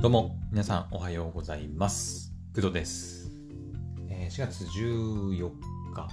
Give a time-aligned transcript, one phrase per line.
[0.00, 2.32] どうも、皆さんおはようございます。
[2.54, 3.32] 工藤です。
[4.08, 5.50] えー4月14
[5.92, 6.08] 日、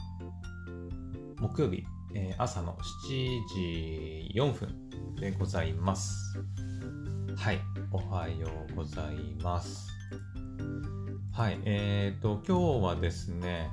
[1.40, 1.84] 木曜日、
[2.16, 2.76] えー朝の
[3.08, 6.16] 7時4分でございます。
[7.38, 7.60] はい、
[7.92, 9.88] おはようございます。
[11.32, 13.70] はい、えっ、と、今日はですね、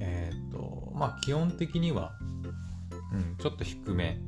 [0.00, 2.12] えっ、と、まあ、基本的には、
[3.10, 4.18] うん、ちょっと低め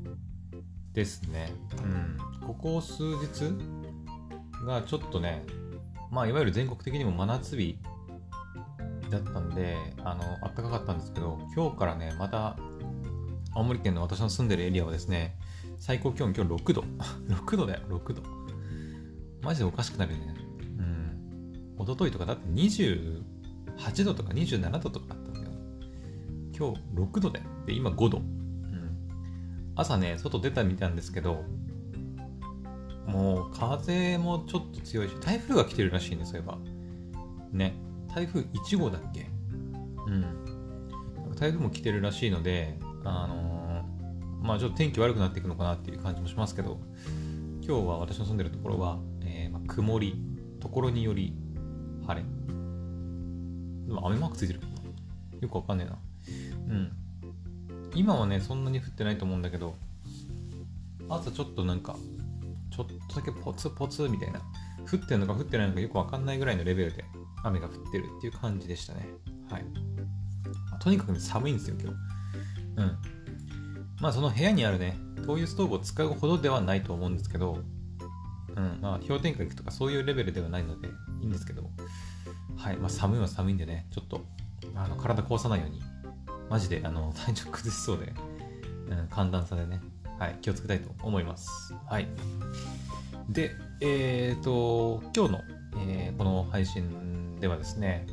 [0.95, 1.53] ですね。
[1.77, 3.53] うん、ここ数日、
[4.65, 5.45] がちょっとね、
[6.11, 7.79] まあ、いわゆる全国的にも真夏日
[9.11, 12.57] だったんで、あの、暖かかったんですけど、今日からね、また、
[13.55, 15.37] 青森県の私の住んでるエリアはですね、
[15.79, 16.85] 最高気温今日6度。
[17.29, 18.23] 6度だよ、6度。
[19.43, 20.35] マジでおかしくなるよね。
[20.79, 21.85] うん。
[21.85, 25.51] 一昨日とかだって28度とか27度とかあったんだよ。
[26.57, 27.47] 今日6度だよ。
[27.67, 28.19] で、今5度。
[28.19, 28.99] うん。
[29.77, 31.45] 朝ね、外出たみたいなんですけど、
[33.09, 36.59] もう風もちょっと強いし、台風が来てるらしいんです、そういえば。
[37.53, 37.75] ね。
[38.15, 39.27] 台風1号だっけ？
[40.07, 41.35] うん。
[41.35, 46.79] 台風も来てるらしいので、あのーまあちょっと天気悪くなっていくのかなっていう感じもしますけど、
[47.61, 50.15] 今日は私の住んでるところは、えーまあ、曇り、
[50.61, 51.35] ところにより
[52.07, 52.27] 晴れ。
[53.87, 54.61] でも雨マークついてる
[55.41, 55.99] よくわかんねえな。
[56.69, 56.93] うん。
[57.95, 59.75] 今はね、そんなに降ってないと思うんだけど、
[61.09, 61.97] 朝ちょっとなんか、
[62.79, 64.41] ちょっとだけポツポツみたいな、
[64.91, 67.05] 降ってるのか降ってないのかよくわかんないぐらいのレベルで
[67.43, 69.09] 雨が降ってるっていう感じでしたね。
[69.51, 69.65] はい。
[70.81, 71.97] とにかくね寒いんですよ、今日。
[72.77, 72.99] うん。
[74.01, 74.97] まあその部屋にあるね、
[75.27, 77.65] 灯油ストーブを使うほどではないと思うんですけど、
[78.55, 80.89] うん、まあ氷点下行くとかそういうレベルではないので
[81.21, 81.69] いいんですけど、
[82.57, 84.25] はい、まあ寒いは寒いんでね、ちょっと
[84.77, 85.83] あの体壊さないように、
[86.49, 88.15] マジであの体調崩しそうで、
[88.89, 89.81] うん、寒暖差でね、
[90.19, 91.75] はい、気をつけたいと思います。
[91.89, 92.09] はい。
[93.29, 95.41] で、えっ、と、今日の、
[95.87, 98.07] えーこの配信ではですね、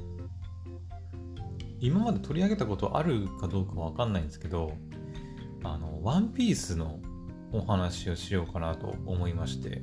[1.79, 4.73] 今まで取り上げたことあるかどうかわかんないんですけど、
[5.63, 6.99] あの、ワンピースの
[7.51, 9.81] お話をしようかなと思いまして、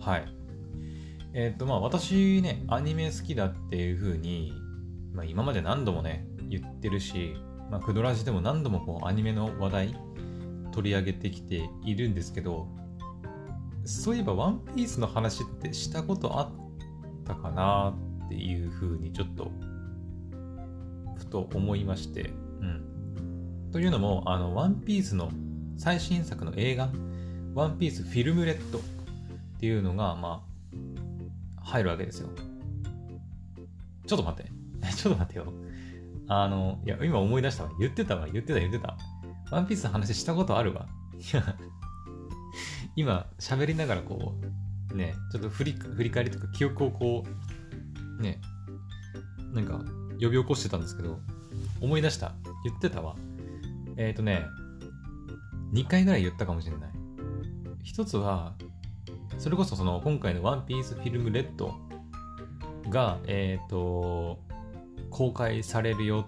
[0.00, 0.34] はい。
[1.32, 4.52] えっ、と、まあ私ね、アニメ好きだっていう風に、
[5.12, 7.34] まあ今まで何度もね、言ってるし、
[7.70, 9.96] まあクドラジでも何度もこうアニメの話題
[10.78, 12.68] 取り上げてきているんですけど、
[13.84, 16.50] そういえばワンピースの話ってしたことあっ
[17.26, 17.96] たかな
[18.26, 19.50] っていう風にちょっと、
[21.16, 22.30] ふと思いまして、
[22.60, 23.70] うん。
[23.72, 25.32] というのも、あの、ワンピースの
[25.76, 26.90] 最新作の映画、
[27.54, 28.82] ワンピースフィルムレッドっ
[29.58, 30.44] ていうのが、ま
[31.58, 32.28] あ、入るわけですよ。
[34.06, 34.48] ちょっと待って。
[34.94, 35.52] ちょっと待ってよ。
[36.28, 37.70] あの、いや、今思い出したわ。
[37.80, 38.28] 言ってたわ。
[38.32, 38.96] 言ってた、言ってた。
[39.50, 40.86] ワンピースの話したことあるわ。
[41.14, 41.56] いや、
[42.96, 44.34] 今、喋りながらこ
[44.92, 47.24] う、ね、ちょっと振り振り返りとか記憶をこ
[48.18, 48.40] う、ね、
[49.52, 49.84] なんか
[50.20, 51.18] 呼び起こしてたんですけど、
[51.80, 52.34] 思い出した。
[52.64, 53.16] 言ってたわ。
[53.96, 54.46] えっ、ー、とね、
[55.72, 56.90] 2回ぐらい言ったかもしれない。
[57.82, 58.54] 一つは、
[59.38, 61.74] それこそその今回のワンピースフィルムレッド
[62.90, 64.40] が、えっ、ー、と、
[65.10, 66.26] 公開されるよ、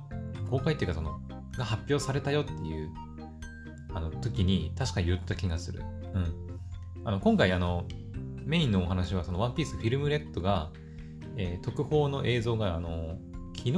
[0.50, 1.20] 公開っていうかその、
[1.56, 2.90] が発表されたよっていう、
[3.94, 5.82] あの時に確か言った気がする。
[6.14, 6.34] うん。
[7.04, 7.86] あの、今回あの、
[8.44, 10.70] メインのお話はそのワンピースフィルムレッドが、
[11.36, 13.18] えー特報の映像があの、
[13.56, 13.72] 昨日、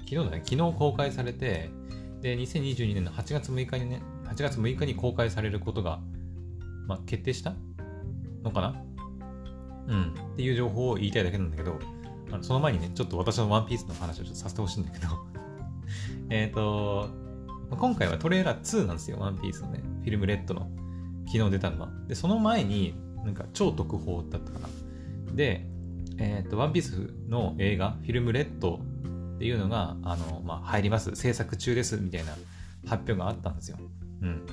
[0.00, 1.70] 昨日だね、昨日公開されて、
[2.20, 6.00] で、2022年の8月6日にね、8月6日に公開されることが、
[6.86, 7.54] まあ、決定した
[8.42, 8.82] のかな？
[9.88, 10.14] うん。
[10.32, 11.78] っていう情報を言いたいだけなんだけど、
[12.30, 15.08] あのその前にね、ちょっと私のワンピースの話をちょっとさせてほしいんだけど、
[16.30, 17.08] えっと、
[17.70, 20.70] まあ今回はトレーラー2なんですよ、ワンピースのね、フィルムレッドの。
[21.26, 21.88] 昨日出たのは。
[22.06, 22.94] で、その前に、
[23.24, 24.68] なんか超特報だったかな。
[25.34, 25.66] で、
[26.18, 28.80] えっと、ワンピースの映画、フィルムレッド
[29.36, 32.32] っていうのが、あの、まあ、入ります、制作中です、みたいな
[32.86, 33.78] 発表があったんですよ。
[34.22, 34.46] うん。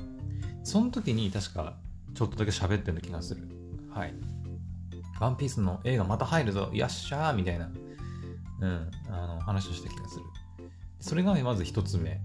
[0.64, 1.76] その時に確か、
[2.16, 3.48] ちょっとだけ喋ってる気がする。
[3.94, 4.14] はい。
[5.20, 7.70] ワンピースの映画また入るぞ、よっしゃーみたいな、
[8.62, 10.26] うん、あの、話をした気がする。
[11.00, 12.20] それがまず一つ目。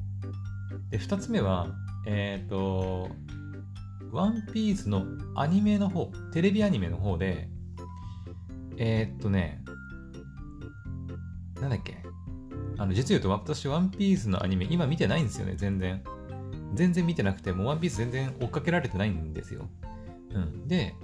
[0.90, 1.68] で、二つ目は、
[2.06, 3.10] えっ、と、
[4.12, 5.04] ワンピースの
[5.34, 7.48] アニメの方、テレビアニメの方で、
[8.76, 9.64] えーっとね、
[11.60, 12.02] なんだっけ
[12.78, 16.02] あの、実言うと私、ワンピースのアニメ、今見てないんですよね、全然。
[16.74, 19.68] 全然見てなくて、もうワンピース全然追っかけられてないんですよ。
[20.30, 20.68] うん。
[20.68, 20.94] で、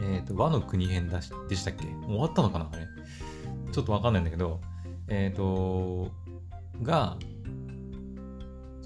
[0.00, 1.86] えーっと、和の国編だしでしたっけ？
[1.86, 2.86] もう終わったのかなあれ。
[3.72, 4.60] ちょっとわかんないんだけど、
[5.08, 6.12] えーっと、
[6.82, 7.16] が、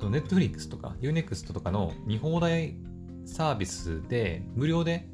[0.08, 2.76] ネットフリックスとか Unext とかの見放題
[3.26, 5.08] サービスで無料で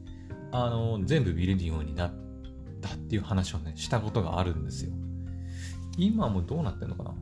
[0.52, 2.14] あの全部見れるようになっ
[2.80, 4.92] たっていう話をね、したことがあるんですよ。
[5.98, 7.14] 今もどうなってんのかな？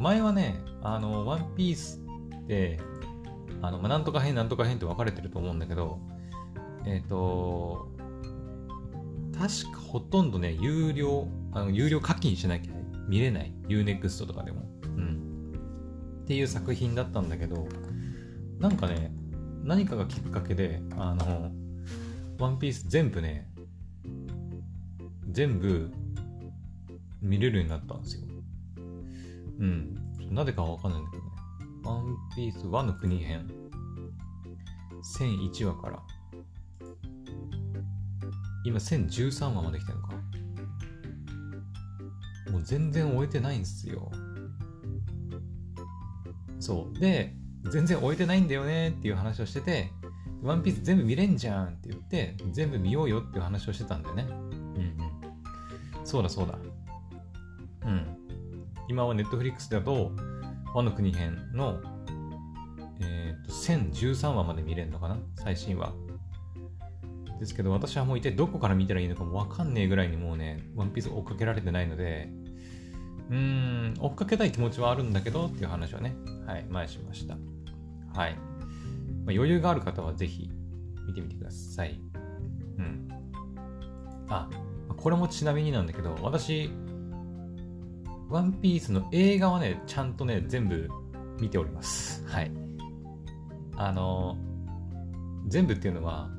[0.00, 2.00] 前はね、あの、ワンピース
[2.44, 2.80] って、
[3.60, 5.98] あの、まあ、なんとか編、なんとか編って分かれてると思うんだけど、
[6.86, 7.88] えっ、ー、と、
[9.38, 12.72] 確かほとんどね、有料、あの有料課金しなきゃ
[13.08, 13.52] 見れない。
[13.68, 14.69] Unext とかでも。
[16.30, 17.66] っていう作品だったんだけど、
[18.60, 19.10] なんかね、
[19.64, 21.50] 何かがきっかけで、あの、
[22.38, 23.48] ワンピース全部ね、
[25.28, 25.90] 全部
[27.20, 28.22] 見れるようになったんですよ。
[29.58, 29.96] うん。
[30.30, 31.30] なぜかわかんないんだけどね。
[31.82, 33.50] ワンピース和の国編。
[35.18, 36.00] 1001話から
[38.64, 40.14] 今1013話まで来てるのか。
[42.52, 44.12] もう全然終えてないんですよ。
[46.60, 46.98] そう。
[47.00, 47.34] で、
[47.64, 49.90] 全然終えてないんだよねっていう話をしてて、
[50.42, 54.26] ワンピース全部見れんじゃんって言って、全部見ようよっていう話をしてたんだよね。
[54.30, 56.06] うんうん。
[56.06, 56.58] そうだそうだ。
[57.86, 58.06] うん。
[58.88, 60.12] 今はネットフリックスだと、
[60.74, 61.80] 和の国編の、
[63.00, 65.18] えっ、ー、と、1013話まで見れるのかな？
[65.36, 65.92] 最新話。
[67.38, 72.30] ですけど、私はもう一体どこから見たらいいのかもわかんねえぐらいにもうね、ワンピース追っかけられてないので、
[73.30, 76.16] うん、追っかけたい気持ちはあるんだけどっていう話はね、
[76.46, 77.36] はい、前しました。
[78.12, 78.34] はい。
[78.34, 78.40] ま
[79.28, 80.50] あ、余裕がある方はぜひ
[81.06, 82.00] 見てみてください。
[82.78, 83.08] うん。
[84.28, 84.48] あ、
[84.96, 86.70] これもちなみになんだけど、私、
[88.28, 90.88] ワンピースの映画はね、ちゃんとね、全部
[91.40, 92.26] 見ております。
[92.26, 92.50] はい。
[93.76, 94.36] あの、
[95.46, 96.30] 全部っていうのは、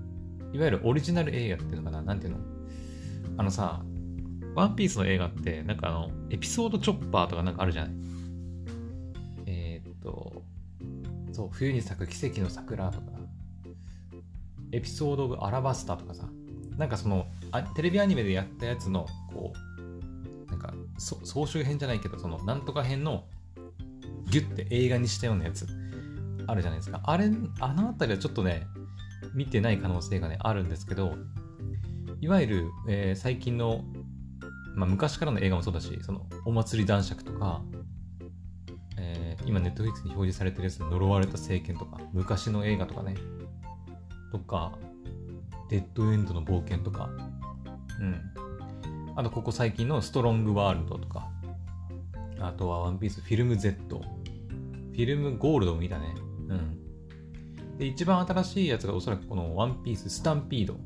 [0.53, 2.01] いわゆるオリジナル映画っていうのかな？
[2.01, 2.39] なんていうの？
[3.37, 3.83] あのさ、
[4.53, 7.91] ワンピースの映画って、なんかあの、エピソードチョッパーとかなんかあるじゃない？
[9.45, 10.43] えー、っと、
[11.31, 13.11] そう、冬に咲く奇跡の桜とか、
[14.71, 16.27] エピソード・オブ・アラバスタとかさ、
[16.77, 19.53] なんかそのあ、テレビアニメでやったやつの、こ
[20.47, 23.25] う、なんかそ、総集編じゃないけど、その、なんとか編の、
[24.29, 25.67] ギュッて映画にしたようなやつ、
[26.47, 27.01] あるじゃないですか。
[27.03, 28.65] あれ、あのあたりはちょっとね、
[29.33, 31.15] 見てない可能性がね、あるんですけど、
[32.21, 33.83] いわゆる、えー、最近の、
[34.75, 37.61] まあ、昔からの映画もそうだし、その、お祭り男爵とか、
[38.97, 43.15] えー、今、ネットフリックスに表示されてるやつの呪われた聖剣とか、昔の映画とかね、
[44.31, 44.77] とか、
[45.69, 47.09] デッドエンドの冒険とか、
[47.99, 48.21] うん。
[49.15, 51.29] あと、ここ最近のストロングワールドとか、
[52.39, 56.15] あとはワンピースフィルム Z、フィルムゴールドも見たね。
[56.47, 57.77] うん。
[57.77, 60.77] で、一番新しいやつがおそらくこのワンピーススタンピードっ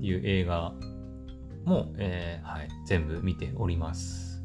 [0.00, 0.72] ていう映画
[1.64, 4.42] も、えー、はい、全部見ております。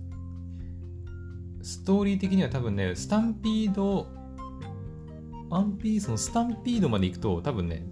[1.61, 4.07] ストーリー的には多分ね、スタンピード、
[5.49, 7.85] ワンピースのスタンピードまで行くと多分ね、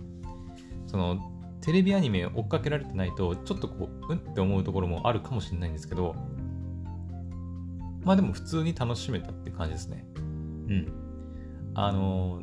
[0.85, 1.19] その
[1.61, 6.15] テレビアニメ追っかけられてないと、ちょっとこう、うんって思うところもあるかもしれないんですけど、
[8.03, 10.05] まあでも普通に楽しめたって感じですね。
[10.15, 10.93] うん。
[11.73, 12.41] あの、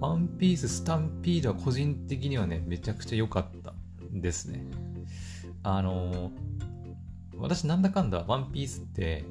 [0.00, 3.53] ワンピーススタンピードは個人的にはね、めちゃくちゃ良かった
[4.20, 4.64] ですね。
[5.62, 6.30] あの、
[7.36, 9.24] 私なんだかんだワンピースって、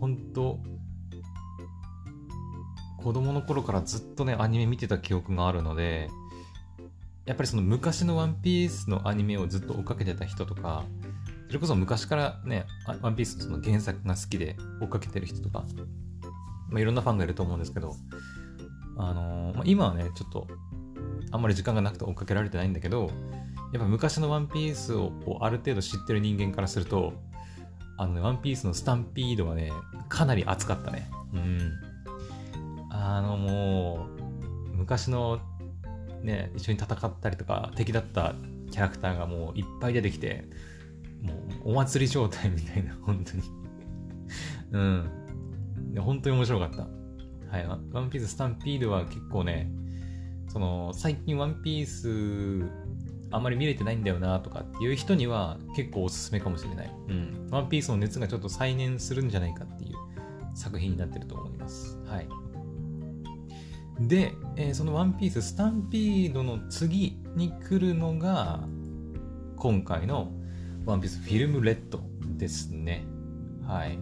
[0.00, 0.60] 本当
[2.98, 6.10] 子供の頃からずっとね、アニメ見てた記憶があるので、
[7.24, 10.84] やっぱりその昔のワンピースのアニメをずっと追っかけてた人とか、
[11.46, 12.66] それこそ昔からね、
[13.02, 15.64] ワンピースその原作が好きで追っかけてる人とか、
[16.68, 17.94] まあ、いろんなファンがいると思うんですけど、
[18.98, 20.48] あのー、まあ、今はね、ちょっと、
[21.30, 23.10] あんまり時間がなくて追っかけられてないんだけど、
[23.72, 27.12] やっぱ昔のワンピースをある程度知ってる人間からすると、
[27.98, 29.72] あのね、ワンピースのスタンピードはね、
[30.08, 31.10] かなり熱かったね。
[31.32, 31.72] うん。
[32.90, 34.06] あのも
[34.72, 35.40] う、昔の
[36.22, 38.34] ね、一緒に戦ったりとか、敵だった
[38.70, 40.44] キャラクターがもういっぱい出てきて、
[41.22, 43.42] もうお祭り状態みたいな、 本当に
[44.72, 45.10] うん。
[45.98, 46.86] 本当に面白かった。
[47.50, 49.70] はい、ワンピーススタンピードは結構ね、
[50.48, 52.68] その、最近ワンピース
[53.30, 56.94] あんまり見れてないんだよなとかっていう人には結構おすすめかもしれない。
[57.08, 57.48] うん。
[57.50, 59.94] ワンピースの熱がちょっと再燃するんじゃないかっていう
[60.54, 61.98] 作品になってると思います。
[62.06, 62.28] はい。
[64.00, 68.60] で、えー、そのワンピーススタンピードの次に来るのが、
[69.56, 70.30] 今回の
[70.84, 72.00] ワンピースフィルムレッド
[72.36, 73.04] ですね。
[73.66, 73.98] はい。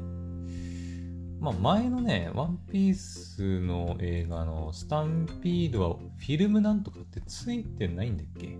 [1.40, 8.56] まあ、前のね、ワンピースの映画のスタンピードはフィルムなんとかってついてないんだっけ？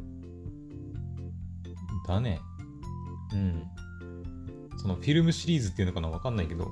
[2.06, 2.40] だね。
[3.32, 3.62] うん。
[4.78, 6.08] そのフィルムシリーズっていうのかな？
[6.08, 6.70] わかんないけど、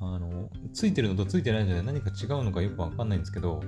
[0.00, 3.62] あの、ついてるのとついてないので何か違うのかよくわかんないんですけど、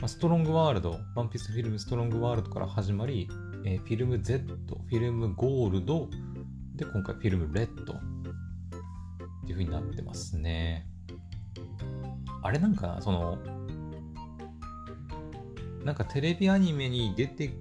[0.00, 3.28] まあ、ストロングワールド、ワンピースフィルムストロングワールドから始まり、
[3.64, 6.08] えー、フィルム Z、フィルムゴールド、
[6.74, 7.96] で、今回フィルムレッドっ
[9.46, 10.86] ていう風になってますね。
[12.42, 13.38] あれなんか、その、
[15.84, 17.52] なんかテレビアニメに出て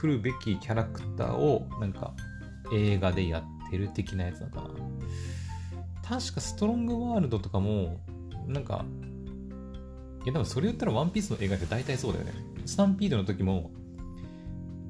[0.00, 2.14] くるべきキャラクターを、なんか
[2.72, 4.68] 映画でやってる的なやつなのかな。
[6.02, 8.00] 確かストロングワールドとかも、
[8.46, 8.84] なんか、
[10.24, 12.32] いやでもそれ言ったらワンピースの映画って大体そうだよね。
[12.64, 13.70] スタンピードの時も、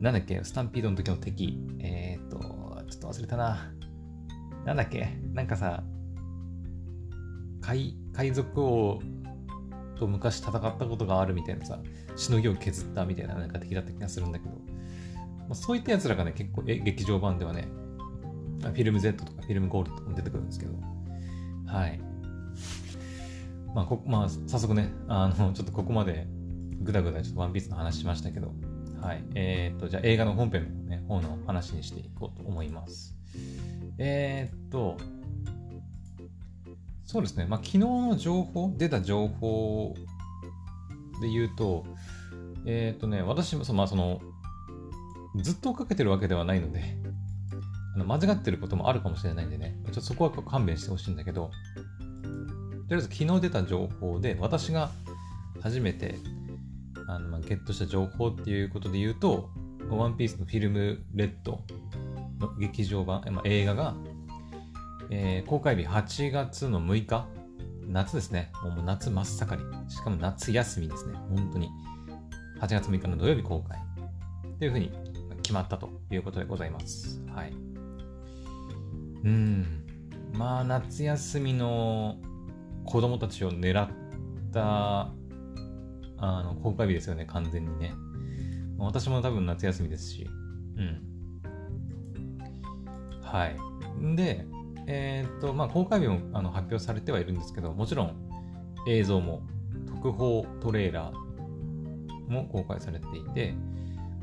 [0.00, 1.58] なんだっけ、スタンピードの時の敵。
[1.80, 2.38] えー、っと、
[2.88, 3.72] ちょっと忘れたな。
[4.64, 5.82] なんだっけ、なんかさ、
[7.60, 9.02] 海海賊王
[9.98, 11.80] と昔戦ったことがあるみたいなさ、
[12.16, 14.69] しのぎを削ったみたいななんか敵だった気がするんだけど、
[15.50, 17.66] まあ、そういったやつらがね、結構え劇場版ではね、
[18.60, 20.74] フィルム Z とかフィルムゴールドとかも出てくるんですけど、
[21.66, 22.00] はい。
[23.74, 26.28] まあ、こまあ、早速ね、あの、 ちょっとここまで
[26.80, 28.52] ぐだぐだちょっとワンピースの話しましたけど、
[29.00, 29.24] はい。
[29.34, 33.16] えー、っと、じゃあ映画の本編のね、方の話にしていこうと思います。
[33.98, 34.98] えー、っと、
[37.06, 39.96] そうですね、まあ、昨日の情報、出た情報
[41.20, 41.84] で言うと、
[42.66, 44.20] えー、っとね、私もそ、まあ、その、
[45.36, 46.96] ずっとかけてるわけではないので、
[47.94, 51.50] あの間違ってることもあるかもしれないんでね、ちょっとそこは勘弁してほしいんだけど、
[52.88, 54.90] とりあえず昨日出た情報で、私が
[55.60, 56.18] 初めて
[57.06, 59.50] あの、まあ、ゲットした情報っていうことで言うと、
[59.90, 61.64] ワンピースのフィルムレッド
[62.38, 63.94] の劇場版、まあ、映画が、
[65.10, 67.26] えー、公開日8月の6日、
[67.88, 68.52] 夏ですね。
[68.62, 69.90] もう夏真っ盛り。
[69.90, 71.14] しかも夏休みですね。
[71.34, 71.68] 本当に。
[72.60, 73.78] 8月6日の土曜日公開。
[74.60, 74.92] というふうに
[75.50, 77.20] 決まったということでございます。
[77.34, 77.52] はい。
[79.24, 79.66] うん。
[80.32, 82.18] まあ、夏休みの
[82.84, 83.88] 子供たちを狙っ
[84.52, 85.12] た
[86.18, 87.92] あの公開日ですよね、完全にね。
[88.78, 90.30] 私も多分夏休みですし。
[90.76, 91.02] うん。
[93.20, 93.56] はい。
[94.14, 94.46] で、
[94.86, 98.14] えー、っと、まあ、公開日もあの発表されてはいるんですけど、もちろん
[98.86, 99.42] 映像も
[99.88, 103.56] 特報トレーラーも公開されていて、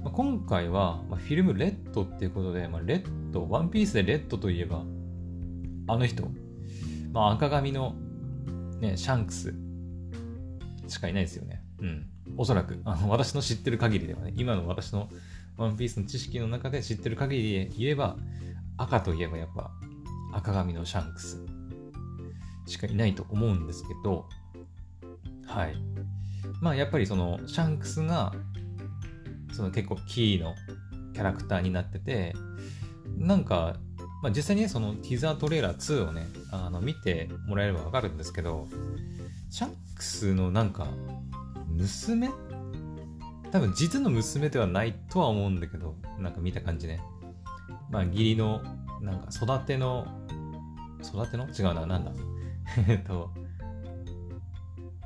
[0.07, 4.85] まあ、今回は、まあ、フィルムレッドっていうことで、まあ、レッド、ワンピースでレッドといえば、
[5.87, 6.29] あの人、
[7.11, 7.93] まあ、赤髪の
[8.79, 9.53] ね、シャンクス
[10.87, 11.61] しかいないですよね。
[11.81, 12.05] うん。
[12.37, 15.09] おそらく、あの私の知ってる限りではね、今の私の
[15.57, 18.15] ワンピースの知識の中で知ってる限りで言えば、
[18.77, 19.71] 赤といえばやっぱ
[20.31, 21.43] 赤髪のシャンクス
[22.65, 24.25] しかいないと思うんですけど、
[25.45, 25.75] はい。
[26.61, 28.33] まあやっぱりそのシャンクスが
[29.57, 30.55] その結構キーの
[31.13, 32.35] キャラクターになってて、
[33.17, 33.77] なんか
[34.21, 38.67] まあ、実際にね、そのティザートレーラー2をね、あの見てもらえればわかるんですけど、
[39.49, 40.87] シャンクスのなんか、
[41.69, 42.29] 娘？
[43.51, 46.99] 多分実の娘ではないとは思うんだけど、なんか見た感じね。
[47.91, 48.61] まあ、義理の、
[49.01, 50.07] なんか育ての、
[51.03, 51.47] 育ての？
[51.47, 52.11] 違うな、なんだ。
[52.89, 53.31] えっと、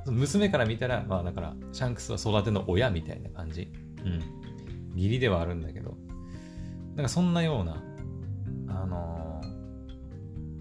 [0.06, 3.72] 娘から見たら、まあだから、シャンクスは育ての親みたいな感じ。
[4.04, 4.41] うん。
[4.96, 5.98] 義理ではあるんだけど、
[6.96, 7.82] なんかそんなような
[8.68, 9.42] あの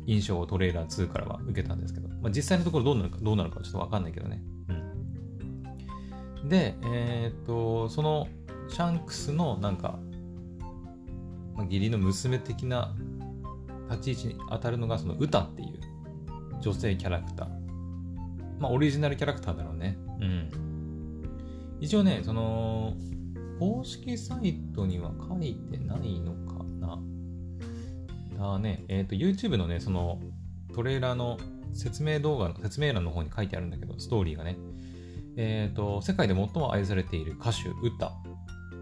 [0.06, 4.42] ー、印象をトレーラー2からは受けたんですけど、まあ、実際のところどうなるか、どうなるかちょっとわかんないけどね。
[4.68, 6.48] うん。
[6.48, 8.28] で、えー、っと、その
[8.68, 9.98] シャンクスのなんか、
[11.54, 12.94] まあ、義理の娘的な
[13.90, 15.80] 立ち位置に当たるのがその歌っていう
[16.60, 17.48] 女性キャラクター。
[18.58, 19.98] まあ、オリジナルキャラクターだろうね。
[20.20, 20.50] うん。
[21.80, 22.94] 一応ね、その、
[23.60, 28.54] 公式サイトには書いてないのかな？
[28.54, 30.18] あね、えっ、ー、と、YouTube のね、その
[30.74, 31.36] トレーラーの
[31.74, 34.56] 説明動画の説明欄の方に書いてあるんだけど、ストーリーがね。
[35.36, 38.12] えっ、ー、と、世界で最も愛されている歌手、歌。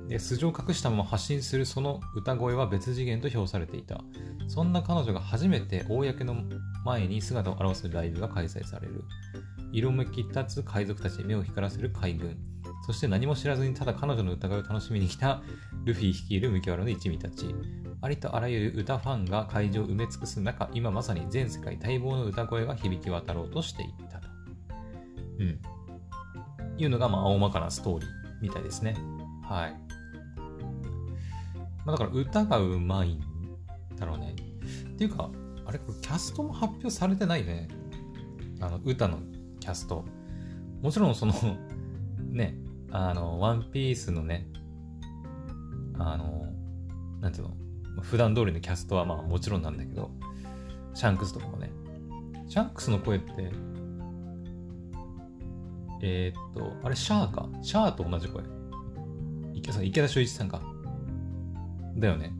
[0.08, 4.00] で、素性を隠したまま発信するその歌声は別次元と評されていた。
[4.46, 6.36] そんな彼女が初めて公の
[6.84, 9.02] 前に姿を現すライブが開催される。
[9.72, 12.38] 色めき立つ海賊たちに目を光らせる海軍。
[12.88, 15.42] そして何も知らずにただ彼女の歌声を楽しみに来た
[15.84, 17.54] ルフィ率いる麦わらの一味たち。
[18.00, 24.28] ありとあらゆる歌ファンが会場を埋め尽くす中、今まさに全世界待望の歌声が響き渡ろうとしていったと。
[25.38, 25.60] うん。
[26.78, 28.08] いうのが、まあ、大まかなストーリー
[28.40, 28.96] みたいですね。
[29.42, 29.76] はい。
[31.84, 33.20] まあ、だから歌がうまいん
[33.96, 34.34] だろうね。
[34.92, 35.30] っていうか、
[35.66, 37.68] あれ、これキャストも発表されてないね。
[38.62, 39.18] あの、歌の
[39.60, 40.06] キャスト。
[40.80, 41.34] もちろんその
[42.30, 42.56] ね、
[42.90, 44.46] あの、ワンピースのね、
[45.98, 46.46] あの、
[47.20, 47.54] なんていうの、
[48.02, 50.10] 普段通りのキャストはまあもちろんなんだけど、
[50.94, 51.70] シャンクスとかもね。
[52.48, 53.50] シャンクスの声って、
[56.00, 57.48] えー、っと、あれ、シャアか？
[57.60, 58.42] シャアと同じ声。
[59.52, 60.62] 池田池田修一さんか。
[61.96, 62.32] だよね。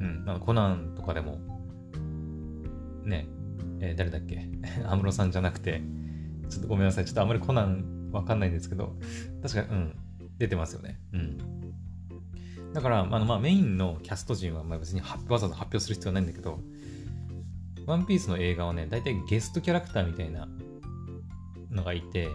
[0.00, 0.24] うん。
[0.24, 1.38] なんかコナンとかでも、
[3.04, 3.28] ね、
[3.80, 4.48] えー、誰だっけ？
[4.84, 5.82] 安室さんじゃなくて、
[6.50, 7.04] ちょっとごめんなさい。
[7.04, 8.96] ちょっとあんまりコナンわかんないんですけど、
[9.42, 9.96] 確か、うん、
[10.38, 10.98] 出てますよね。
[11.12, 12.72] うん。
[12.72, 16.60] だから、あのまあ、メインのキャスト陣はまあ別にわざわざ発表する必要はないんだけど、
[17.86, 20.48] ワンピースの映画はね、大体ゲストキャラクターみたいな
[21.70, 22.28] のがいて、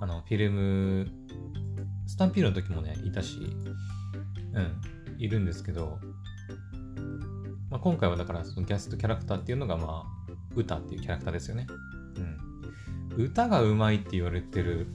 [0.00, 1.08] あの、フィルム、
[2.06, 3.38] スタンピールの時もね、いたし、
[4.54, 4.80] うん、
[5.18, 5.98] いるんですけど、
[7.70, 11.66] まあ、今回はだからそのゲストキャラクターっていうのが、まあ、歌っていうキャラクターですよね。
[13.16, 14.86] 歌がうまいって言われてる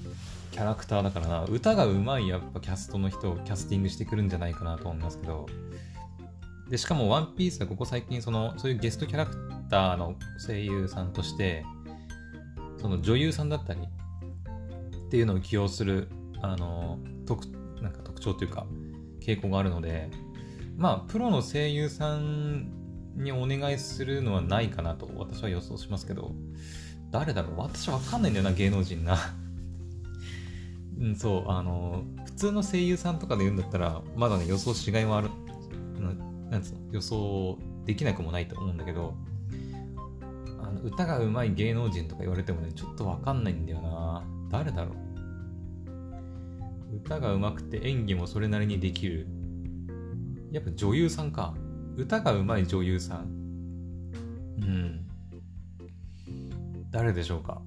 [0.51, 5.47] キャラクターだからな、歌がうまいやっぱキャストの人をキャスティングしてくるんじゃないかなと思いますけど、
[6.69, 9.35] で、しかもワンピースはここ最近その、そういうゲストキャラク
[9.69, 10.15] ターの
[10.45, 11.65] 声優さんとして、
[12.77, 16.07] その女優さんだったりっていうのを起用する、
[16.41, 17.47] あの、特、
[17.81, 18.65] なんか特徴というか、
[19.21, 20.09] 傾向があるので、
[20.77, 22.71] まあ、プロの声優さん
[23.15, 26.33] にお願いするのはないかなと私は予想しますけど、
[27.13, 27.59] 誰だろう？
[27.59, 29.17] 私わかんないんだよな、芸能人な。
[30.99, 35.29] うん、そう、あの、普通の声優さんとかで言うんだったら、まだね、予想しがいはある、
[36.49, 39.13] なんつうの、予想できなくもないと思うんだけど、
[40.59, 44.23] あの歌が上手い芸能人とか言われてもね、ちょっとわかんないんだよな。
[44.49, 44.93] 誰だろ
[46.91, 46.97] う？
[46.97, 49.27] 歌が上手くて演技もそれなりにできる。
[50.51, 51.55] やっぱ女優さんか。
[51.95, 53.25] 歌が上手い女優さん。
[54.61, 55.02] うん。
[56.93, 57.61] 誰でしょうか？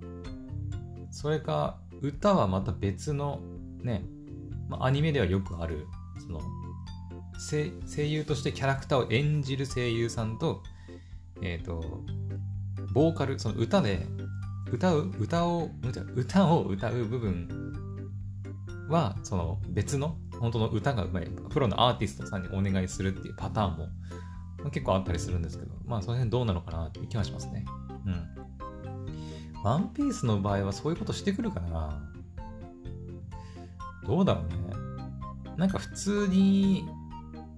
[1.11, 3.41] それか、歌はまた別の、
[3.83, 4.05] ね、
[4.69, 5.87] まあ、アニメではよくある、
[6.19, 6.41] その、
[7.39, 10.63] 声優としてキャラクターを演じる声優さんと、
[11.43, 12.05] えっ、ー、と、
[12.93, 14.07] ボーカル、その歌で、
[14.71, 15.71] 歌う、歌を、
[16.15, 17.73] 歌を歌う部分
[18.89, 23.89] は、その別の、本当の歌がうまい、プロのアーティストさんにお願いするっていうパターンも
[24.71, 27.65] 結構あったりするんですけど、まあその辺どうなのかなっていう気はしますね。
[28.07, 28.36] うん。
[29.67, 32.01] ワンピースの場合はそういうことしてくるかな
[34.07, 35.57] どうだろうね。
[35.57, 36.87] なんか普通に、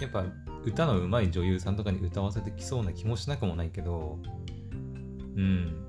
[0.01, 0.25] やっぱ
[0.65, 4.19] 歌の上手い女優さんとかに歌わせてきそうな気もしなくもないけど、
[5.37, 5.85] うん。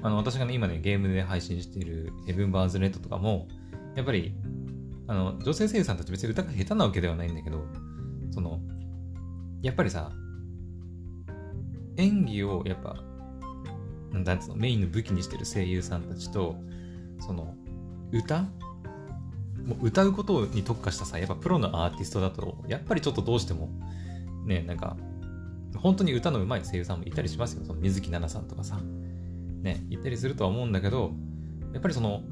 [0.00, 3.46] あの、私がね、今ね、ゲームで配信しているヘブン・バーズ・レッドとかも、
[3.94, 4.34] やっぱり、
[5.06, 7.66] あの、女性声優さんたち別に歌が下手なわけではないんだけど、
[8.30, 8.58] その、
[9.60, 10.12] やっぱりさ、
[11.98, 12.96] 演技をやっぱ、
[14.22, 16.56] なんつうの、メインの武器にしてる声優さんたちと、
[17.20, 17.54] その、
[18.12, 18.42] 歌？
[19.66, 23.70] もう歌うことに特化したさ、やっぱプロのアーティストだと、やっぱりちょっとどうしても、
[24.46, 24.96] ね、なんか、
[25.76, 27.64] 本当に歌の上手い声優さんもいたりしますよ。
[27.64, 28.78] その水木奈々さんとかさ。
[29.62, 31.12] ね、いたりするとは思うんだけど、
[31.72, 32.22] やっぱりその、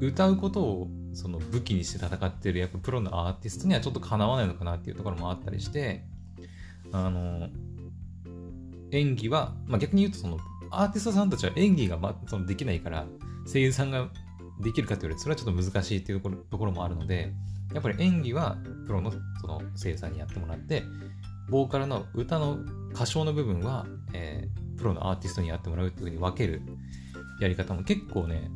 [0.00, 6.04] 歌うことをその武器にして戦ってるやっぱプロのアーティストにはちょっとかなわないのかなっていうところもあったりして、
[6.92, 7.48] あの、
[8.90, 10.38] 演技は、まあ、逆に言うとその
[10.82, 13.06] アーティストさんたちは演技が、ま、そのできないから
[13.50, 14.08] 声優さんが
[14.60, 17.32] できるかというとそれはちょっと難しいっていうところもあるので
[17.72, 18.56] やっぱり演技は
[18.86, 20.84] プロのその声優さんにやってもらって
[21.48, 22.58] ボーカルの歌の
[22.92, 26.62] 歌唱の部分は、えー、プロのアーティストにやってもらうっていうふうに分ける
[27.40, 28.50] やり方も結構ね、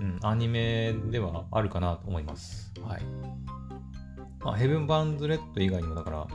[0.00, 2.72] うん、アニメではあるかなと思います。
[2.82, 3.02] はい。
[4.40, 6.26] まあ、ヘブン・バンズ・レッド以外にもだから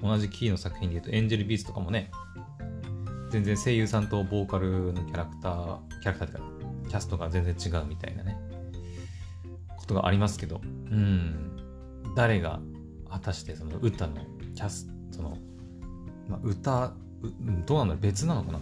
[0.00, 2.10] 同じキーの作品で言うとエンジェル・ビースとかもね
[3.34, 8.38] 全然声優さんとボーカルのキャラクターキャラクターっていうかキャストが全然違うみたいなね
[9.76, 11.50] ことがありますけどうん。
[12.14, 12.60] 誰が
[13.10, 14.18] 果たしてその歌の
[14.54, 15.36] キャスその、
[16.28, 16.92] まあ、歌
[17.66, 18.60] どうなんだろう別なのかな。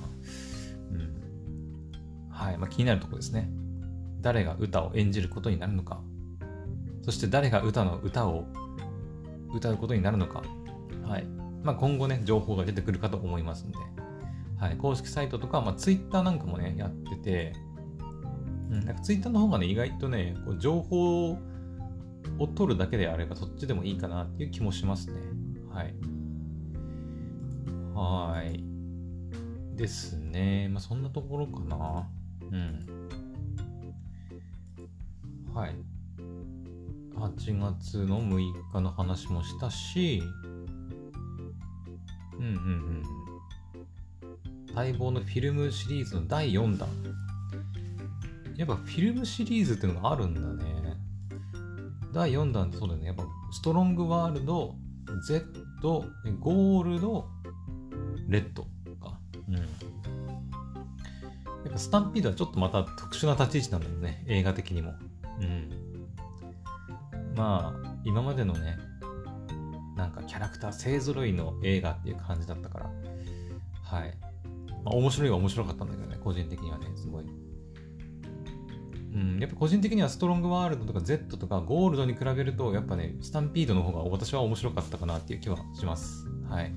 [0.93, 2.29] うん。
[2.31, 3.51] はい、まあ、気になるとこですね。
[4.23, 6.01] 誰が歌を演じることになるのか。
[7.03, 8.47] そして誰が歌の歌を
[9.53, 10.43] 歌うことになるのか。
[11.07, 11.27] はい。
[11.63, 13.79] まあ、今後ね、情報が出てくるかと思いますんで、
[14.63, 17.53] はい、公式サイトとか、まあ、Twitter なんかもね、やってて、
[18.71, 21.39] うん、なんか Twitter の方がね、意外とね、こう情報を
[22.55, 25.19] 取るだけであれば、そっちでもいいかなっていう気もしますね。
[25.73, 25.95] はい。
[27.93, 28.65] はい。
[29.77, 30.69] ですね。
[30.69, 32.09] まあ、そんなところかな。
[32.53, 33.09] うん。
[35.53, 35.75] はい。
[37.17, 38.39] 8月の6
[38.73, 40.23] 日の話もしたし、
[42.39, 42.57] うんうんう
[43.01, 43.22] ん。
[44.75, 46.89] 待望のフィルムシリーズの第4弾。
[48.57, 50.97] やっぱフィルムシリーズっていうのがあるんだね。
[52.13, 53.07] 第4弾そうだよね。
[53.07, 54.75] やっぱストロングワールド、
[55.27, 55.47] Z、
[55.83, 57.27] ゴールド、
[58.29, 58.63] レッド
[59.01, 59.19] か。
[59.49, 59.55] うん。
[59.55, 59.63] や
[61.69, 64.95] っぱスタンピードはちょっとまた特殊な立ち位置なんだよね、映画的にも。
[65.41, 65.71] うん。
[67.35, 68.79] まあ、今までのね、
[69.97, 72.91] なんかキャラクター勢揃いの映画っていう感じだったから、
[73.83, 74.15] はい。
[74.85, 77.25] まあ、面白いは面白かったんだけどね、個人的にはね、すごい。
[79.15, 86.27] うん、やっぱ個人的にはストロングワールドとか Z とかゴールドに比べると、やっぱね、スタンピードの方が私は面白かったかなっていう気はします。
[86.49, 86.73] はい。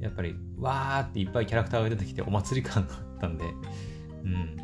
[0.00, 3.44] やっぱり、わーっていっぱいキャラクターが出てきてお祭り感があったんで、
[4.24, 4.56] うん。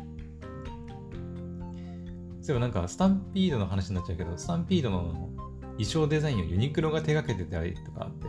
[2.41, 5.29] そういえばなんか、スタンピードの話になっちゃうけど、スタンピードの
[5.77, 8.27] 衣装デザインをユニクロが手掛けてたりとかって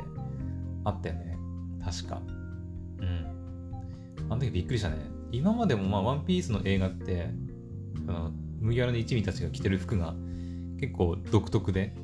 [0.85, 1.37] あったよね。
[1.85, 2.23] 確か。
[4.31, 4.97] あの時びっくりしたね。
[5.33, 7.31] 今までもまあ、ワンピースの映画って、
[8.07, 10.15] あの麦わらの一味たちが着てる服が
[10.81, 11.95] 結構独特で、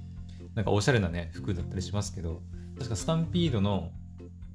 [0.54, 2.42] なんかおしゃれなね、服だったりしますけど、
[2.76, 3.92] 確かスタンピードの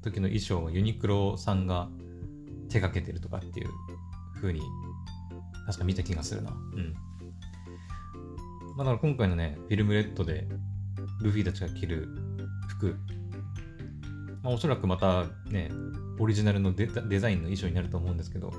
[0.03, 1.89] 時の衣装はユニクロさんが
[2.69, 3.69] 手掛けてるとかっていう
[4.35, 4.61] 風に、
[5.65, 6.51] 確か見た気がするな。
[6.51, 6.93] うん。
[8.75, 10.47] まあ、だから今回のね、フィルムレッドで
[11.21, 12.09] ルフィたちが着る
[12.67, 12.97] 服、
[14.43, 15.71] まあ、おそらくまたね、
[16.19, 18.51] オリジナルのデザインの衣装になると思うんですけど、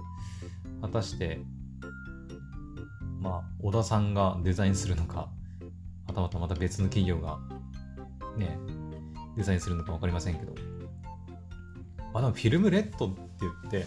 [0.80, 1.40] 果たして、
[3.20, 5.28] まあ、小田さんがデザインするのか、
[6.06, 7.38] はたまたまた別の企業が
[8.36, 8.58] ね、
[9.36, 10.54] デザインするのか分かりませんけど、
[12.12, 13.86] まあでもフィルムレッドって言って、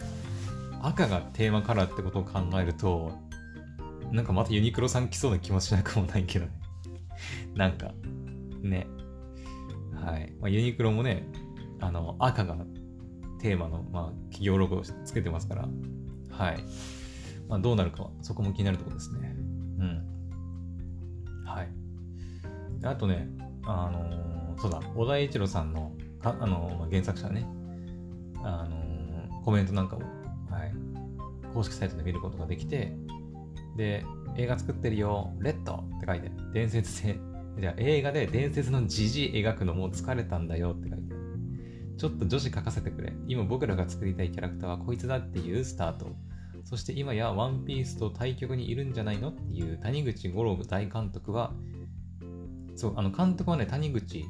[0.81, 3.11] 赤がテーマカラーってことを考えると、
[4.11, 6.51] なんかまたユニクロさん来そうな気もしなくもないけどね。
[7.55, 7.91] なんか、
[8.61, 8.87] ね。
[9.93, 10.31] はい。
[10.39, 11.27] まあ、ユニクロもね、
[11.85, 12.57] あの、赤が
[13.39, 15.69] テーマの、まあ、企業ロゴをつけてますから、
[16.31, 16.57] はい。
[17.47, 19.35] まあ、どうなるかは、そこも気になるところですね。
[19.79, 21.45] うん。
[21.45, 21.69] はい。
[22.83, 23.29] あとね、
[23.65, 27.47] あのー、そうだ、小田栄一郎さんの、かあのー、まあ、原作者ね、
[28.43, 30.05] あのー、コメントなんかも、
[30.49, 30.73] はい、
[31.53, 32.97] 公式サイトで見ることができて、
[33.77, 34.03] で、
[34.37, 37.19] 映画作ってるよ、レッドって書いて、伝説で、
[37.59, 41.04] じゃあ映画で伝説のジジイ描くのもう疲れたんだよって書いて、
[41.97, 43.13] ちょっと女子書かせてくれ。
[43.27, 46.07] 今僕らが作りたいキャラクターはこいつだっていうスタート。
[46.63, 51.53] そして今やワンピースと対局にいるんじゃないのっていう谷口五郎大監督は、
[52.75, 54.25] そう、あの監督はね、谷口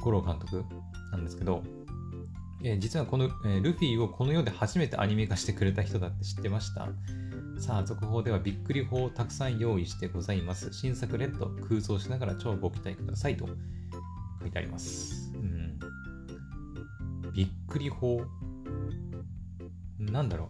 [0.00, 0.64] 五郎監督
[1.12, 1.62] なんですけど、
[2.62, 6.88] えー、実はこの、えー、ルフィをこの世で初めてアニメ化してくれた人だって知ってました
[7.58, 10.72] さあ、続報ではびっくり法をたくさん用意してございます。
[10.72, 13.46] 新作レッド、空想しながら超ご期待くださいと
[14.40, 15.25] 書いてあります。
[17.36, 18.22] びっくり法
[19.98, 20.48] なんだろ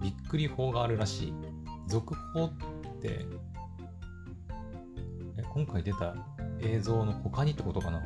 [0.00, 0.04] う。
[0.04, 1.34] びっくり法があるらしい。
[1.86, 2.52] 続報っ
[3.00, 3.24] て、
[5.38, 6.14] え今回出た
[6.60, 8.02] 映像の他にってことかな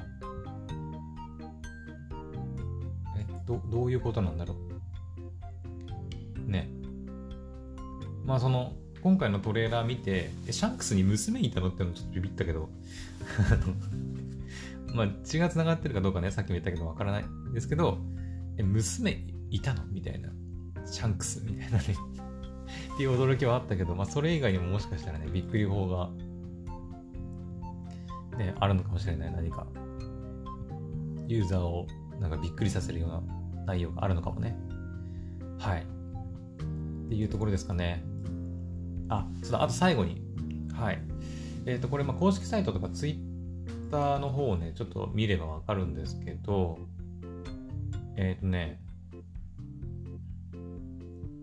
[3.46, 4.54] どどういうことなんだろ
[6.46, 6.48] う。
[6.48, 6.70] ね。
[8.24, 12.68] まあその、今回のトレーラー見て、シャンクスに娘いたのってのちょっとビビったけど、
[14.94, 17.98] まあ血が繋がってるかどうかね、さっきも言ったけどわからないですけど、
[18.58, 19.84] え、娘いたの？
[19.86, 20.30] みたいな。
[20.84, 21.84] シャンクスみたいなね
[22.94, 26.10] っていう驚きはあったけど、まあそれ以外にももしかしたらね、びっくり法が、
[28.36, 29.66] ね、あるのかもしれない何か。
[31.28, 31.86] ユーザーを
[32.20, 34.56] なんかびっくりさせるような内容があるのかもね。
[35.58, 35.82] はい。
[35.82, 38.04] っていうところですかね。
[39.08, 40.22] あ、そうだ、あと最後に。
[40.72, 41.02] はい。
[41.66, 43.31] えっ、ー、と、これ、ま公式サイトとかツイッ
[43.92, 46.78] ターの方をね、ちょっと見ればわかるんですけど、
[48.16, 48.80] えっ、ー、とね、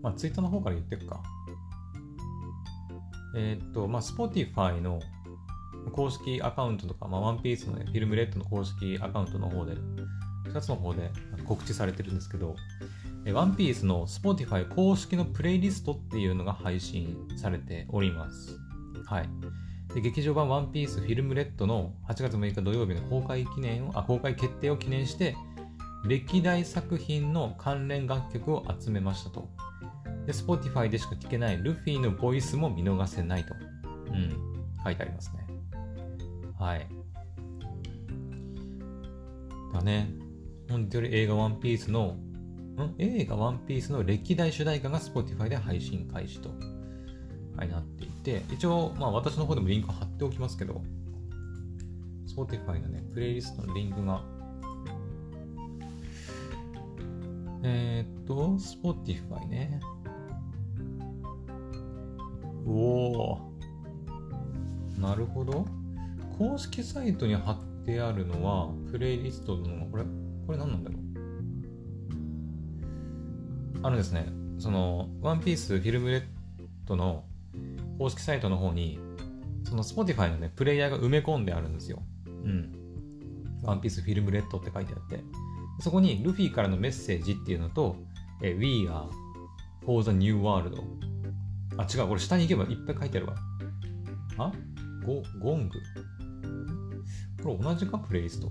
[0.02, 1.22] まあ、ツイッターの方から言ってくか。
[3.36, 5.00] えっ、ー、と、まあ、Spotify の
[5.92, 9.74] 公式アカウントとか、まあ、ワンピースのね、フィルムレッドの公式アカウントの方で、
[10.48, 11.12] 2つの方で
[11.46, 12.56] 告知されてるんですけど、
[13.32, 18.58] ワンピースの Spotify 公式のプレイリストっていうのが配信されております。
[19.06, 19.28] はい。
[19.94, 25.36] で劇場版ワンピースフィルムレッドの8月6日土曜日の公開記念を、あ、公開決定を記念して、
[26.04, 29.48] 歴代作品の関連楽曲を集めましたと。
[30.26, 33.54] で、Spotify でしか聴けないルフィのボイスも見逃せないと。
[34.06, 34.30] うん、
[34.84, 35.46] 書いてありますね。
[36.58, 36.86] はい。
[39.72, 40.10] だね。
[40.70, 42.16] 本当より映画ワンピースの、
[42.78, 42.94] ん？
[42.98, 46.50] 映画ワンピースの歴代主題歌が Spotify で配信開始と、
[47.56, 48.06] はい、なって、
[48.52, 50.82] 一応、まあ私の方でもリンク貼っておきますけど、
[52.26, 54.22] Spotify のね、プレイリストのリンクが、
[57.62, 59.80] えー、っと、Spotify ね。
[62.66, 63.40] おお
[64.98, 65.66] なるほど。
[66.38, 70.04] 公式サイトに貼ってあるのは、プレイリストの、これ、
[70.46, 71.00] これ何なんだろう
[73.82, 74.26] あのですね、
[74.58, 76.22] その、ワンピースフィルムレッ
[76.84, 77.24] ドの
[78.00, 78.98] 公式サイトの方に、
[79.68, 82.02] その Spotify のね、プレイヤーが埋め込んであるんですよ。
[82.26, 82.72] うん。
[83.62, 85.22] ワンピースフィルムレッドって書いてあって。
[85.80, 87.96] そこにルフィからのメッセージっていうのと、
[88.42, 89.04] え We are
[89.84, 90.82] for the new world
[91.76, 93.34] あ、違う、これ下に行けばいっぱい書いてあるわ。
[94.38, 94.52] あ？
[95.04, 95.78] ゴゴング？
[97.42, 97.98] これ同じか？
[97.98, 98.50] プレイリスト。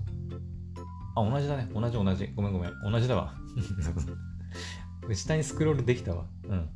[1.16, 1.68] あ、同じだね。
[1.74, 2.28] 同じ同じ。
[2.36, 2.72] ごめんごめん。
[2.88, 3.34] 同じだわ。
[5.12, 6.24] 下にスクロールできたわ。
[6.48, 6.68] うん。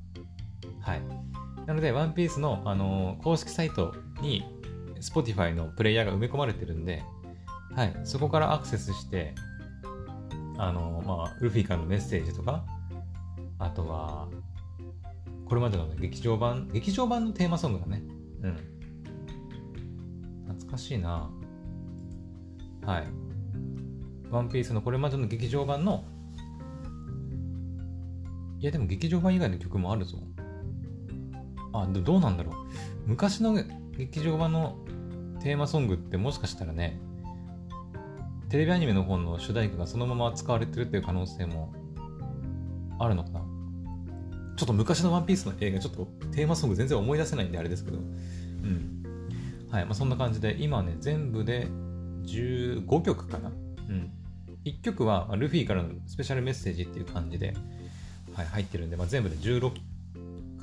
[0.80, 1.33] はい。
[1.66, 4.44] なので、ワンピースの、あのー、公式サイトに
[5.00, 7.02] Spotify のプレイヤーが埋め込まれてるんで、
[7.74, 8.00] はい。
[8.04, 9.34] そこからアクセスして、
[10.58, 12.64] あのー、まあ、ルフィからのメッセージとか、
[13.58, 14.28] あとは、
[15.46, 18.02] これまでの、ね、劇場版、劇場版のテーマソングだね。
[18.42, 18.56] うん。
[20.48, 21.30] 懐かしいな
[22.84, 23.06] はい。
[24.30, 26.04] ワンピースのこれまでの劇場版の、
[28.60, 30.18] いやでも劇場版以外の曲もあるぞ。
[31.74, 32.54] あ、どうなんだろう。
[33.06, 33.58] 昔の
[33.98, 34.76] 劇場版の
[35.42, 36.98] テーマソングってもしかしたらね、
[38.48, 41.74] テレビアニメの方の主題歌がそのまま使われてるっていう可能性も
[43.00, 43.40] あるのかな
[44.56, 49.02] ちょっと昔のワンピースの映画、ちょっとテーマソング全然思い出せないんであれですけど、うん。
[49.70, 51.66] はい、まあ、そんな感じで、今ね、全部で
[52.26, 53.48] 15曲かな。
[53.48, 54.12] うん。
[54.64, 57.54] 1曲はルフィからのスペシャルメッセージっていう感じで、
[58.34, 59.72] はい、入ってるんで、まあ、全部で16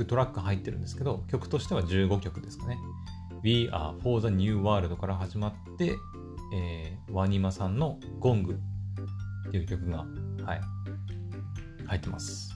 [0.05, 2.77] トラック入ってるんですけど、曲としては15曲ですかね。
[3.43, 5.95] We are for the new world から始まって、
[6.53, 8.59] えー、ワニマさんのゴング
[9.47, 10.05] っていう曲が、
[10.45, 10.61] はい、
[11.87, 12.53] 入ってます。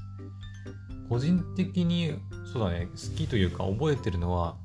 [1.10, 2.16] 個人的に、
[2.52, 4.58] そうだね、好きというか覚えてるのは、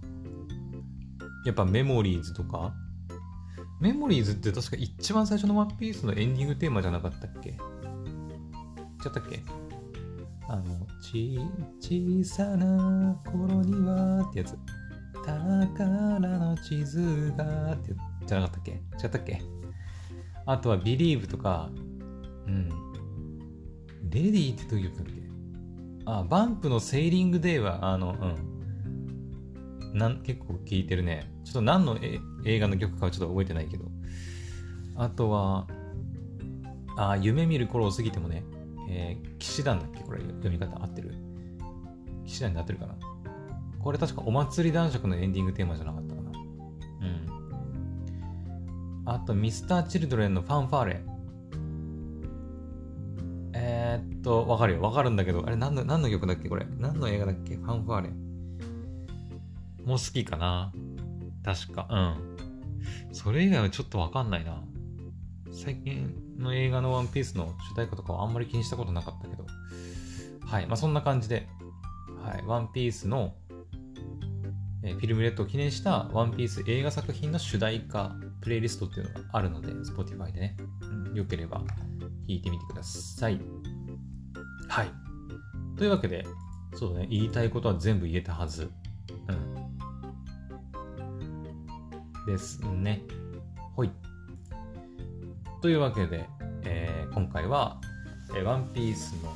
[1.44, 2.74] やっぱメモリーズとか、
[3.80, 7.52] メモリーズって確か一番最初のワンピースのエンディングテーマじゃなかったっけ？
[7.52, 9.42] ちゃったっけ？
[10.52, 10.64] あの、
[11.00, 11.38] ち、
[11.78, 14.58] 小さな頃にはってやつ。
[15.24, 17.94] 宝の地図がって
[18.26, 18.72] じゃなかったっけ？
[18.72, 19.40] 違ったっけ？
[20.46, 21.70] あとは Believe とか、
[22.48, 22.68] うん。
[24.10, 25.22] レディーってどういう曲だっけ？
[26.06, 29.98] あ、バンプのセーリングデーは、あの、うん。
[29.98, 31.32] なん結構聴いてるね。
[31.44, 31.96] ちょっと何の
[32.44, 33.84] 映画の曲かはちょっと覚えてないけど。
[34.96, 35.68] あとは、
[36.96, 38.42] あ、夢見る頃を過ぎてもね、
[38.92, 40.02] えー、騎士団だっけ？
[40.02, 41.14] これ読み方合ってる？
[42.26, 42.94] 騎士団になってるかな？
[43.78, 46.32] これ確かお祭り男爵のエンディングテーマじゃなかったかなう
[49.02, 49.06] ん。
[49.06, 51.02] あと、ミスター・チルドレンのファンファーレ。
[53.54, 54.82] えー、っと、わかるよ。
[54.82, 56.66] わかるんだけど、あれ何の、何の曲だっけこれ？
[56.78, 57.56] 何の映画だっけ？
[57.56, 58.10] ファンファーレ。
[59.84, 60.72] もう好きかな
[61.42, 61.88] 確か。
[61.88, 63.14] うん。
[63.14, 64.62] それ以外はちょっとわかんないな。
[65.52, 69.46] 最近の映画のワンピースの主題歌とかはあんまり気にしたことなかったけど。
[70.46, 70.66] はい。
[70.66, 71.48] まあそんな感じで、
[72.22, 72.42] はい。
[72.46, 73.34] ワンピースの、
[74.82, 80.56] えー、フィルムレッドを記念したワンピース映画作品の主題歌プレイリストっていうのがあるので、Spotify でね。
[80.82, 81.62] うん、よければ
[82.28, 83.40] 聞いてみてください。
[84.68, 84.90] はい。
[85.76, 86.26] というわけで、
[86.74, 87.08] そうだね。
[87.10, 88.70] 言いたいことは全部言えたはず。
[89.28, 89.60] うん。
[92.26, 93.02] ですね。
[93.74, 93.90] ほい。
[95.60, 96.26] というわけで、
[96.64, 97.78] えー、今回は、
[98.30, 99.34] えー、ワンピースの、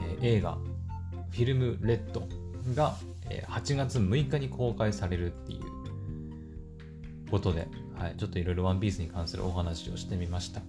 [0.00, 0.56] えー、映画、
[1.30, 2.26] フィルムレッド
[2.74, 2.96] が、
[3.28, 7.68] えー、8月6日に公開されるっていうことで、
[7.98, 10.62] はい、ちょっといろいろワンピースに関するお話をしてみました。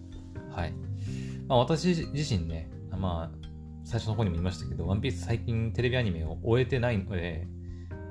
[0.52, 0.74] はい。
[1.48, 3.48] まあ、私自身ね、まあ、
[3.86, 7.48] 最初の方にも言いましたけど、ワンピース最近テレビアニメを終えてないので、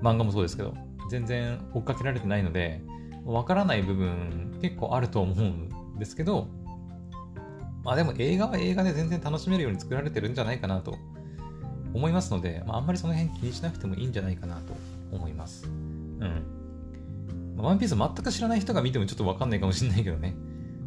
[0.03, 0.75] 漫画もそうですけど、
[1.11, 2.81] 全然追っかけられてないので、
[3.27, 6.49] わからない部分結構あると思うんですけど、
[7.85, 10.97] まあでも映画は映画で全然楽しめるように作られてるんじゃないかなと
[11.95, 14.75] 思いますので、まあ、あんまりその辺気にしなくてもいいんじゃないかなと
[15.13, 15.67] 思います。
[15.67, 16.57] うん。
[17.57, 20.35] ワンピース全く知らない人が見てもちょっとわかんないかもしれないけどね。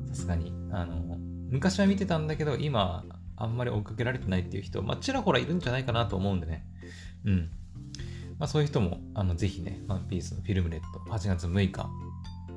[0.09, 0.53] さすがに。
[0.71, 1.17] あの、
[1.49, 6.65] 昔は見てたんだけど、今、あんまり追っかけられてないっていう人、まあ、ちらほらいるんじゃないかなと思うんでね。
[7.25, 7.49] うん。
[8.37, 11.89] まあ、そういう人も、あの、ぜひね、ワンピースのフィルムレッド、8月6日、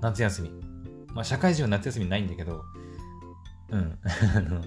[0.01, 0.72] 夏休み。
[1.15, 2.65] まあ、社会人は夏休みないんだけど、
[3.71, 3.99] うん。
[4.37, 4.63] あの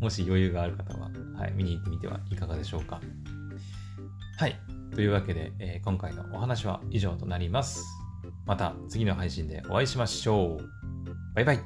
[0.00, 3.00] もし余裕がある方は、はい、見に行ってみてはいかがでしょうか。
[4.38, 4.58] はい。
[4.94, 7.84] というわけで、えー、今回のお話は以上となります。
[8.46, 11.34] また次の配信でお会いしましょう。
[11.34, 11.60] バイバイ。